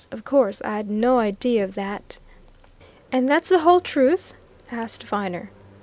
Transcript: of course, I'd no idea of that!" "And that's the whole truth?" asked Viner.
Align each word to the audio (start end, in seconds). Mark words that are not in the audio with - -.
of 0.11 0.23
course, 0.25 0.63
I'd 0.65 0.89
no 0.89 1.19
idea 1.19 1.63
of 1.63 1.75
that!" 1.75 2.17
"And 3.11 3.29
that's 3.29 3.49
the 3.49 3.59
whole 3.59 3.81
truth?" 3.81 4.33
asked 4.71 5.03
Viner. 5.03 5.51